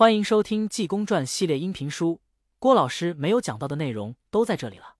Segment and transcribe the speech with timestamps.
[0.00, 2.22] 欢迎收听《济公传》系列音频书，
[2.58, 4.96] 郭老师没有讲到的内容都在这里了。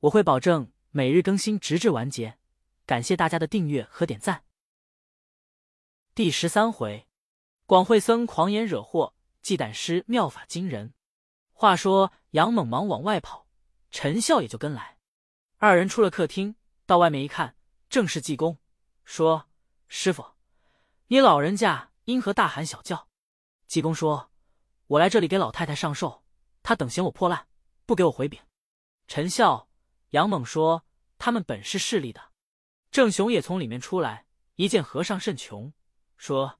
[0.00, 2.36] 我会保证每日更新，直至完结。
[2.84, 4.44] 感谢大家的订阅和点赞。
[6.14, 7.06] 第十三回，
[7.64, 10.92] 广惠僧狂言惹祸，忌胆师妙法惊人。
[11.54, 13.46] 话说杨猛忙往外跑，
[13.90, 14.98] 陈笑也就跟来。
[15.56, 17.56] 二人出了客厅，到外面一看，
[17.88, 18.58] 正是济公，
[19.02, 19.48] 说
[19.88, 20.32] ：“师傅，
[21.06, 23.08] 你老人家因何大喊小叫？”
[23.66, 24.30] 济公说
[24.86, 26.22] ：“我来这里给老太太上寿，
[26.62, 27.48] 他等嫌我破烂，
[27.84, 28.40] 不给我回禀。”
[29.08, 29.68] 陈笑、
[30.10, 30.84] 杨猛说
[31.18, 32.32] ：“他们本是势利的。”
[32.90, 35.72] 郑雄也从里面出来，一见和尚甚穷，
[36.16, 36.58] 说：“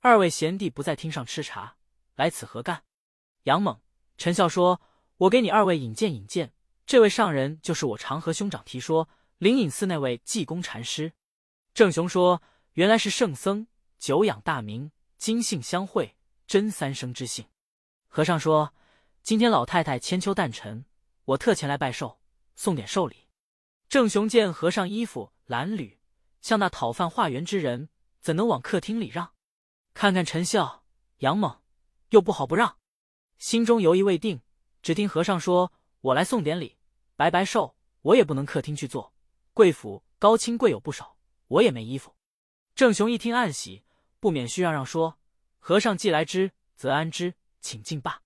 [0.00, 1.76] 二位贤弟不在厅上吃茶，
[2.14, 2.84] 来此何干？”
[3.44, 3.80] 杨猛、
[4.16, 4.80] 陈笑说
[5.18, 6.54] ：“我给你二位引荐引荐，
[6.86, 11.12] 这位上人就是我常和兄长提说灵隐寺那位济公禅师。”
[11.74, 12.42] 郑雄说
[12.74, 13.66] ：“原来是圣僧，
[13.98, 16.16] 久仰大名，今幸相会。”
[16.50, 17.46] 真三生之幸，
[18.08, 18.74] 和尚说
[19.22, 20.84] ：“今天老太太千秋诞辰，
[21.26, 22.18] 我特前来拜寿，
[22.56, 23.28] 送点寿礼。”
[23.88, 25.98] 郑雄见和尚衣服褴褛，
[26.40, 27.88] 像那讨饭化缘之人，
[28.20, 29.32] 怎能往客厅里让？
[29.94, 30.82] 看看陈笑、
[31.18, 31.60] 杨猛，
[32.08, 32.78] 又不好不让，
[33.38, 34.40] 心中犹豫未定。
[34.82, 36.76] 只听和尚说：“我来送点礼，
[37.14, 39.14] 白白寿，我也不能客厅去坐。
[39.54, 42.16] 贵府高亲贵友不少，我也没衣服。”
[42.74, 43.84] 郑雄一听暗喜，
[44.18, 45.19] 不免虚让让说。
[45.60, 48.22] 和尚既来之，则安之，请进罢。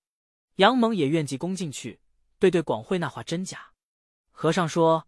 [0.55, 1.99] 杨猛也愿济恭进去，
[2.39, 3.73] 对对广惠那话真假。
[4.31, 5.05] 和尚说：“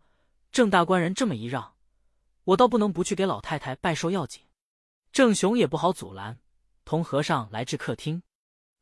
[0.51, 1.75] 郑大官人这么一让，
[2.43, 4.43] 我倒不能不去给老太太拜寿要紧。”
[5.11, 6.37] 郑雄也不好阻拦，
[6.83, 8.21] 同和尚来至客厅。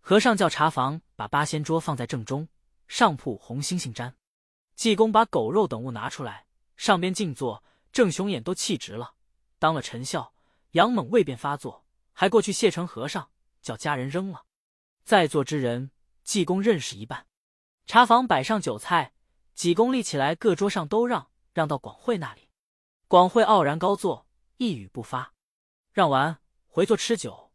[0.01, 2.47] 和尚叫茶房把八仙桌放在正中，
[2.87, 4.13] 上铺红星星毡。
[4.75, 7.63] 济公把狗肉等物拿出来，上边静坐。
[7.93, 9.13] 郑雄眼都气直了，
[9.57, 10.33] 当了陈孝、
[10.71, 13.29] 杨猛未便发作，还过去谢成和尚。
[13.65, 14.43] 叫家人扔了，
[15.03, 15.89] 在座之人，
[16.23, 17.25] 济公认识一半。
[17.87, 19.13] 茶房摆上酒菜，
[19.55, 22.47] 济公立起来，各桌上都让，让到广惠那里。
[23.07, 24.27] 广惠傲然高坐，
[24.57, 25.33] 一语不发。
[25.91, 26.37] 让完，
[26.67, 27.51] 回座吃酒。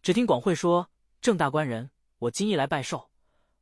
[0.00, 3.10] 只听广惠说：“郑大官人，我今一来拜寿，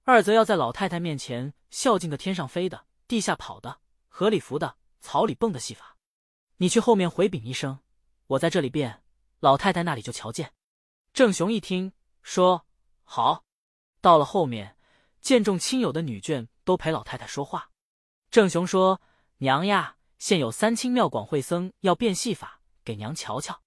[0.05, 5.97] 二则要在老太太面前孝敬个天上飞的、地下跑的、河里浮的、草里蹦的戏法。
[6.59, 7.81] 你去后面回禀一声，
[8.29, 9.03] 我在这里变，
[9.41, 10.53] 老太太那里就瞧见。”
[11.19, 11.93] 郑雄一听，
[12.23, 12.65] 说
[13.03, 13.43] ：“好。”
[14.01, 14.77] 到了后面，
[15.21, 17.73] 见众亲友的女眷都陪老太太说话。
[18.31, 19.03] 郑雄说
[19.39, 23.61] ：“娘呀，现有三清庙广惠僧要变戏法，给娘瞧瞧。”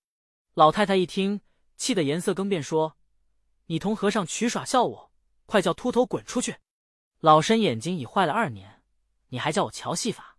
[0.56, 1.42] 老太太一听，
[1.76, 2.96] 气得颜色更变，说
[3.68, 5.12] ：“你同和尚取耍笑我，
[5.46, 6.56] 快叫秃头滚出去！
[7.20, 8.82] 老身眼睛已坏了二年，
[9.28, 10.38] 你还叫我瞧戏法？”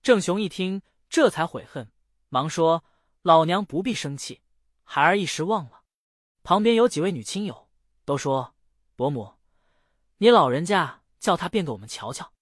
[0.00, 0.80] 郑雄一听，
[1.10, 1.92] 这才悔恨，
[2.30, 2.82] 忙说
[3.20, 4.40] ：“老娘不必生气，
[4.84, 5.72] 孩儿一时忘了。”
[6.46, 7.66] 旁边有几位女亲友
[8.04, 8.54] 都说
[8.94, 9.34] ：“伯母，
[10.18, 12.32] 你老人家叫他变给我们瞧瞧。”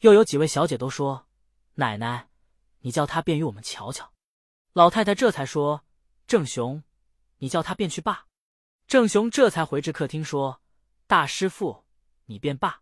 [0.00, 1.26] 又有几位小姐都说
[1.76, 2.30] ：“奶奶，
[2.78, 4.10] 你叫他变与我们瞧瞧。”
[4.72, 5.84] 老太太这才说
[6.26, 6.82] ：“郑雄，
[7.40, 8.26] 你叫他变去罢。”
[8.88, 10.62] 郑雄这才回至客厅说
[11.06, 11.84] ：“大师傅，
[12.24, 12.80] 你便罢。”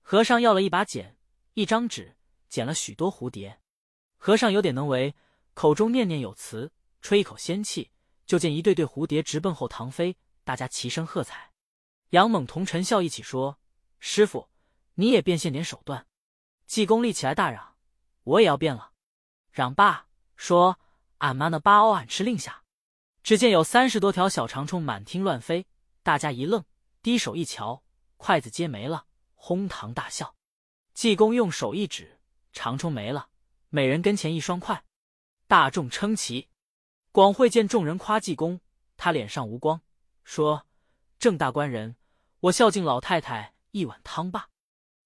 [0.00, 1.18] 和尚要了一把剪，
[1.54, 2.14] 一张纸，
[2.48, 3.60] 剪了许多蝴蝶。
[4.16, 5.16] 和尚有点能为，
[5.54, 6.70] 口中念念有词，
[7.00, 7.90] 吹一口仙气。
[8.26, 11.52] 就见一对对蝴蝶直奔后堂飞，大家齐声喝彩。
[12.10, 13.58] 杨猛同陈笑一起说
[13.98, 14.48] ：“师傅，
[14.94, 16.06] 你也变现点手段。”
[16.66, 17.76] 济公立起来大嚷
[18.24, 18.92] ：“我也要变了！”
[19.52, 20.78] 嚷罢说
[21.18, 22.62] ：“俺妈那八欧俺吃令下。”
[23.22, 25.66] 只见有三十多条小长虫满厅乱飞，
[26.02, 26.64] 大家一愣，
[27.02, 27.82] 低手一瞧，
[28.16, 30.34] 筷子接没了，哄堂大笑。
[30.92, 32.20] 济公用手一指，
[32.52, 33.28] 长虫没了，
[33.70, 34.84] 每人跟前一双筷，
[35.46, 36.48] 大众称奇。
[37.14, 38.60] 广惠见众人夸济公，
[38.96, 39.82] 他脸上无光，
[40.24, 40.66] 说
[41.16, 41.94] ：“郑大官人，
[42.40, 44.48] 我孝敬老太太一碗汤罢。”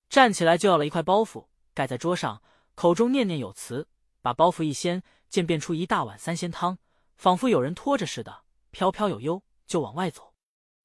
[0.09, 2.43] 站起来就要了一块包袱盖在桌上，
[2.75, 3.89] 口中念念有词，
[4.23, 6.79] 把包袱一掀，见变出一大碗三鲜汤，
[7.19, 10.33] 仿佛有人拖着似的，飘飘有悠，就往外走。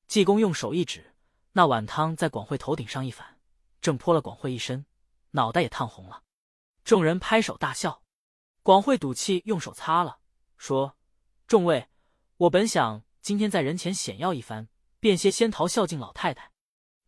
[0.10, 1.16] 济公用手一指，
[1.54, 3.40] 那碗汤在广惠头顶上一反，
[3.80, 4.86] 正泼了广惠一身，
[5.32, 6.24] 脑袋也烫红了。
[6.84, 8.04] 众人拍手大笑。
[8.62, 10.18] 广惠赌气用手擦了，
[10.58, 10.98] 说。
[11.46, 11.88] 众位，
[12.38, 14.70] 我本想今天在人前显耀一番，
[15.00, 16.52] 变些仙桃孝敬老太太。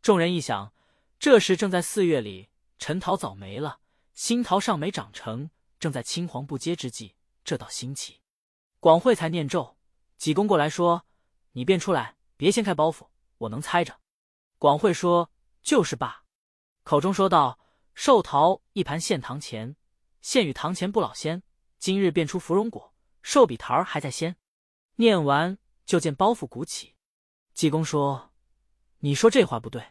[0.02, 0.74] 众人一想，
[1.18, 3.80] 这时正在四月里，陈桃早没了，
[4.14, 5.50] 新桃尚没长成，
[5.80, 8.22] 正在青黄不接之际，这倒新奇。
[8.80, 9.78] 广惠才念咒，
[10.18, 11.06] 济公过来说
[11.54, 13.08] ：“你便出来，别掀开包袱，
[13.40, 14.00] 我能猜着。”
[14.60, 15.32] 广惠说
[15.64, 16.24] ：“就是罢。”
[16.84, 17.58] 口中说道
[17.96, 19.76] ：“寿桃一盘献堂前，
[20.22, 21.42] 献与堂前不老仙，
[21.80, 22.94] 今日变出芙蓉果。”
[23.26, 24.36] 寿比桃儿还在先，
[24.98, 26.94] 念完就见包袱鼓起。
[27.56, 28.32] 济公说
[29.02, 29.84] ：“你说这话不对。”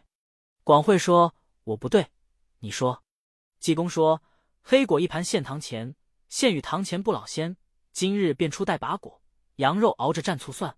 [0.63, 1.35] 广惠说
[1.65, 2.13] ：“我不对，
[2.59, 3.03] 你说。”
[3.59, 4.23] 济公说
[4.63, 5.97] ：“黑果一盘献堂前，
[6.29, 7.57] 献与堂前不老仙。
[7.91, 9.21] 今日便出带把果，
[9.57, 10.77] 羊肉熬着蘸醋蒜。”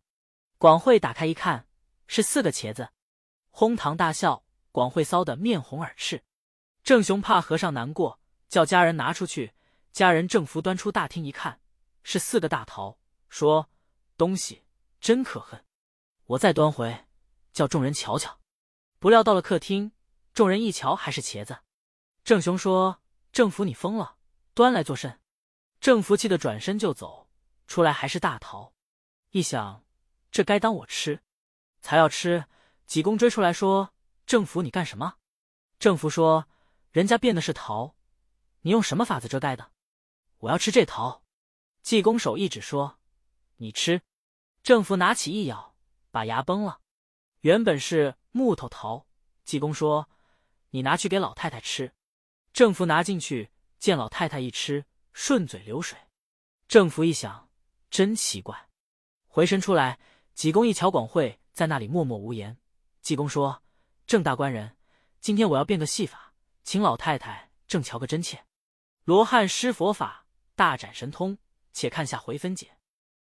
[0.57, 1.67] 广惠打开一看，
[2.07, 2.89] 是四个茄子，
[3.51, 4.43] 哄堂大笑。
[4.71, 6.23] 广惠臊得面红耳赤。
[6.83, 8.19] 郑雄怕和尚难过，
[8.49, 9.53] 叫家人拿出去。
[9.91, 11.61] 家人正福端出大厅一看，
[12.09, 13.69] 是四个大桃，说
[14.15, 14.63] ：“东西
[15.01, 15.65] 真可恨，
[16.23, 17.05] 我再端回，
[17.51, 18.39] 叫众人瞧瞧。”
[18.97, 19.91] 不料到了客厅，
[20.33, 21.59] 众人一瞧，还是茄子。
[22.23, 23.01] 郑雄说
[23.33, 24.15] ：“郑福，你疯了，
[24.53, 25.19] 端来作甚？”
[25.81, 27.29] 郑福气得转身就走，
[27.67, 28.71] 出来还是大桃。
[29.31, 29.83] 一想，
[30.31, 31.21] 这该当我吃，
[31.81, 32.45] 才要吃。
[32.85, 33.93] 济公追出来说
[34.25, 35.17] ：“郑福，你干什么？”
[35.77, 36.47] 郑福说
[36.91, 37.97] ：“人家变的是桃，
[38.61, 39.73] 你用什么法子遮盖的？
[40.37, 41.21] 我要吃这桃。”
[41.87, 42.99] 济公手一指说
[43.55, 44.01] ：“你吃。”
[44.61, 45.73] 郑福拿起一咬，
[46.11, 46.81] 把牙崩了。
[47.39, 48.17] 原本是。
[48.31, 49.07] 木头桃，
[49.45, 50.09] 济公说
[50.71, 51.93] ：“你拿去给老太太吃。”
[52.51, 55.97] 郑福拿进去，见老太太一吃，顺嘴流水。
[56.67, 57.49] 郑福一想，
[57.89, 58.67] 真奇怪，
[59.29, 59.97] 回身出来，
[60.33, 62.57] 济公一瞧，广惠在那里默默无言。
[63.01, 63.63] 济公说
[64.05, 64.75] ：“郑大官人，
[65.21, 66.33] 今天我要变个戏法，
[66.65, 68.43] 请老太太正瞧个真切。
[69.05, 71.37] 罗汉施佛法，大展神通，
[71.77, 72.71] 且看下回分解。”